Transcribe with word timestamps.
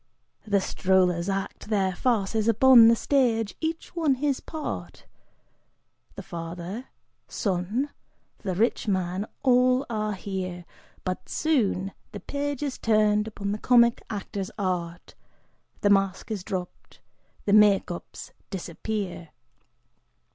The 0.47 0.59
strollers 0.61 1.29
act 1.29 1.69
their 1.69 1.93
farces 1.95 2.47
upon 2.47 2.87
the 2.87 2.95
stage, 2.95 3.53
each 3.61 3.95
one 3.95 4.15
his 4.15 4.39
part, 4.39 5.05
The 6.15 6.23
father, 6.23 6.85
son, 7.27 7.91
the 8.39 8.55
rich 8.55 8.87
man, 8.87 9.27
all 9.43 9.85
are 9.91 10.13
here, 10.13 10.65
But 11.03 11.29
soon 11.29 11.91
the 12.13 12.19
page 12.19 12.63
is 12.63 12.79
turned 12.79 13.27
upon 13.27 13.51
the 13.51 13.59
comic 13.59 14.01
actor's 14.09 14.49
art, 14.57 15.13
The 15.81 15.91
masque 15.91 16.31
is 16.31 16.43
dropped, 16.43 16.99
the 17.45 17.53
make 17.53 17.91
ups 17.91 18.31
disappear! 18.49 19.29